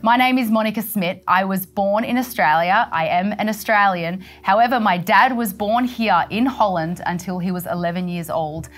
[0.00, 1.24] My name is Monica Smith.
[1.26, 2.88] I was born in Australia.
[2.92, 4.24] I am an Australian.
[4.42, 8.68] However, my dad was born here in Holland until he was 11 years old.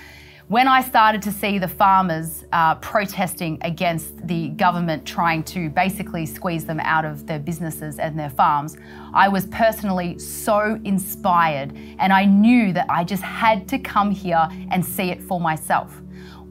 [0.47, 6.25] When I started to see the farmers uh, protesting against the government trying to basically
[6.25, 8.75] squeeze them out of their businesses and their farms,
[9.13, 14.49] I was personally so inspired and I knew that I just had to come here
[14.71, 16.01] and see it for myself.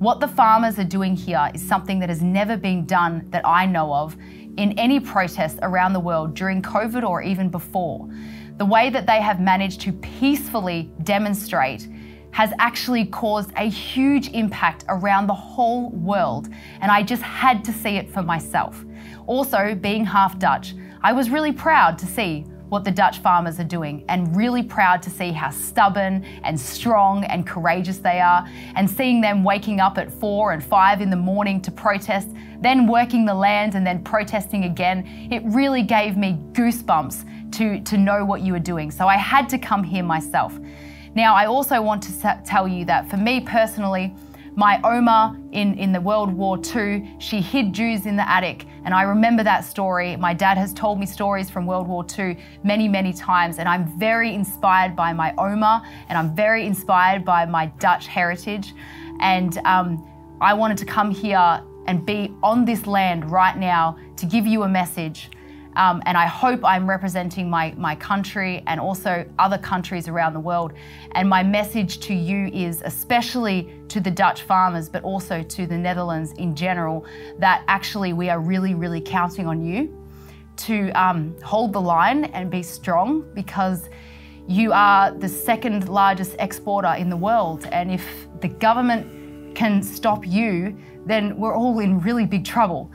[0.00, 3.66] What the farmers are doing here is something that has never been done that I
[3.66, 4.16] know of
[4.56, 8.09] in any protest around the world during COVID or even before.
[8.59, 11.88] The way that they have managed to peacefully demonstrate
[12.32, 16.48] has actually caused a huge impact around the whole world,
[16.80, 18.84] and I just had to see it for myself.
[19.26, 23.65] Also, being half Dutch, I was really proud to see what the Dutch farmers are
[23.65, 28.88] doing and really proud to see how stubborn and strong and courageous they are and
[28.88, 32.29] seeing them waking up at four and five in the morning to protest,
[32.60, 35.29] then working the land and then protesting again.
[35.30, 38.91] It really gave me goosebumps to, to know what you were doing.
[38.91, 40.59] So I had to come here myself.
[41.15, 44.15] Now, I also want to tell you that for me personally,
[44.56, 48.66] my Oma in, in the World War II, she hid Jews in the attic.
[48.84, 50.16] And I remember that story.
[50.16, 53.59] My dad has told me stories from World War II many, many times.
[53.59, 58.74] And I'm very inspired by my Oma and I'm very inspired by my Dutch heritage.
[59.20, 60.07] And um,
[60.40, 64.62] I wanted to come here and be on this land right now to give you
[64.62, 65.31] a message
[65.81, 70.41] um, and I hope I'm representing my, my country and also other countries around the
[70.41, 70.75] world.
[71.12, 75.78] And my message to you is, especially to the Dutch farmers, but also to the
[75.78, 77.06] Netherlands in general,
[77.38, 79.97] that actually we are really, really counting on you
[80.58, 83.88] to um, hold the line and be strong because
[84.47, 87.66] you are the second largest exporter in the world.
[87.72, 88.06] And if
[88.42, 90.76] the government can stop you,
[91.06, 92.92] then we're all in really big trouble.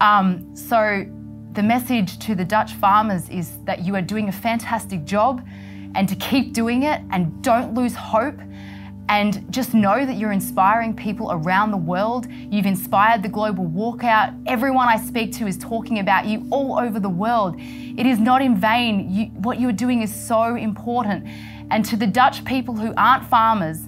[0.00, 1.04] Um, so
[1.52, 5.44] the message to the Dutch farmers is that you are doing a fantastic job
[5.94, 8.38] and to keep doing it and don't lose hope.
[9.10, 12.26] And just know that you're inspiring people around the world.
[12.30, 14.38] You've inspired the global walkout.
[14.46, 17.56] Everyone I speak to is talking about you all over the world.
[17.58, 19.10] It is not in vain.
[19.10, 21.26] You, what you're doing is so important.
[21.70, 23.80] And to the Dutch people who aren't farmers,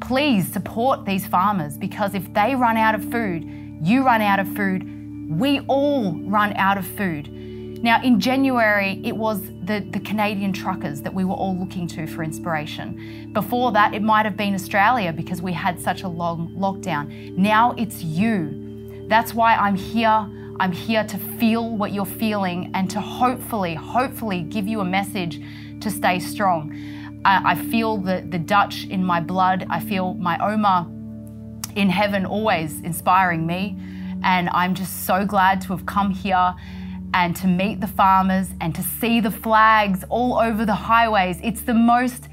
[0.00, 3.48] please support these farmers because if they run out of food,
[3.80, 4.93] you run out of food,
[5.28, 7.30] we all run out of food.
[7.82, 12.06] Now, in January, it was the, the Canadian truckers that we were all looking to
[12.06, 13.30] for inspiration.
[13.34, 17.36] Before that, it might have been Australia because we had such a long lockdown.
[17.36, 19.06] Now it's you.
[19.08, 20.26] That's why I'm here.
[20.60, 25.42] I'm here to feel what you're feeling and to hopefully, hopefully give you a message
[25.80, 26.74] to stay strong.
[27.24, 29.66] I, I feel the, the Dutch in my blood.
[29.68, 30.90] I feel my Oma
[31.76, 33.76] in heaven always inspiring me.
[34.24, 36.54] And I'm just so glad to have come here
[37.12, 41.38] and to meet the farmers and to see the flags all over the highways.
[41.42, 42.24] It's the most,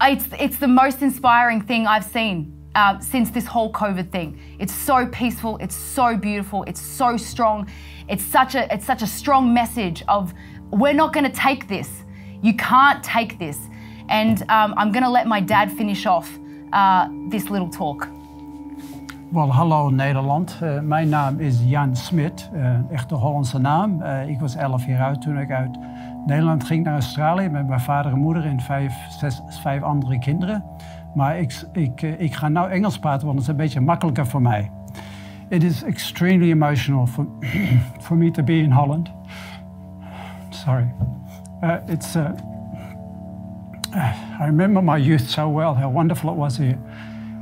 [0.00, 4.38] it's, it's the most inspiring thing I've seen uh, since this whole COVID thing.
[4.60, 5.56] It's so peaceful.
[5.58, 6.62] It's so beautiful.
[6.64, 7.68] It's so strong.
[8.08, 10.32] It's such a, it's such a strong message of
[10.70, 11.90] we're not going to take this.
[12.42, 13.58] You can't take this.
[14.08, 16.30] And um, I'm going to let my dad finish off
[16.72, 18.06] uh, this little talk.
[19.32, 20.58] Wel, hallo Nederland.
[20.62, 24.02] Uh, mijn naam is Jan Smit, uh, echt de Hollandse naam.
[24.02, 25.78] Uh, ik was 11 jaar oud toen ik uit
[26.26, 30.64] Nederland ging naar Australië met mijn vader en moeder en vijf, zes, vijf andere kinderen.
[31.14, 34.42] Maar ik, ik, ik ga nu Engels praten, want het is een beetje makkelijker voor
[34.42, 34.70] mij.
[35.48, 37.26] It is extremely emotional for,
[38.06, 39.12] for me to be in Holland.
[40.48, 40.94] Sorry.
[41.86, 42.16] it's,
[44.40, 46.78] I remember my youth so well, how wonderful it was here.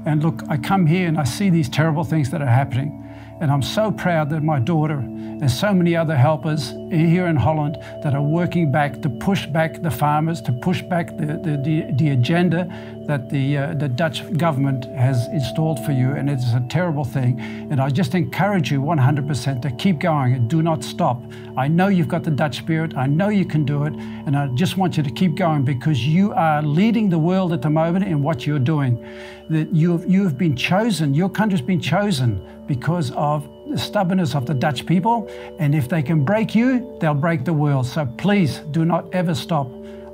[0.07, 3.07] And look, I come here and I see these terrible things that are happening.
[3.41, 7.79] And I'm so proud that my daughter and so many other helpers here in Holland
[8.03, 12.11] that are working back to push back the farmers, to push back the, the, the,
[12.11, 12.69] agenda
[13.07, 16.13] that the, uh, the Dutch government has installed for you.
[16.13, 17.41] And it's a terrible thing.
[17.41, 21.23] And I just encourage you 100% to keep going and do not stop.
[21.57, 22.97] I know you've got the Dutch spirit.
[22.97, 23.95] I know you can do it.
[23.95, 27.63] And I just want you to keep going because you are leading the world at
[27.63, 29.05] the moment in what you're doing.
[29.49, 34.55] That you've, you've been chosen, your country's been chosen because of the stubbornness of the
[34.55, 35.29] Dutch people.
[35.59, 37.87] And if they can break you, they'll break the world.
[37.87, 39.69] So please do not ever stop.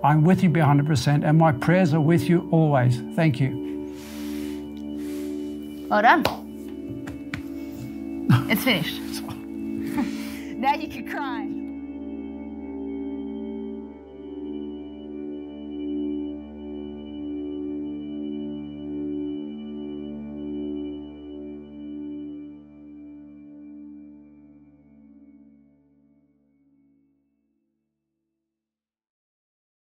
[0.06, 3.00] I'm with you 100%, and my prayers are with you always.
[3.16, 3.50] Thank you.
[5.90, 6.22] Well done.
[8.48, 9.00] it's finished.
[10.58, 11.65] now you can cry.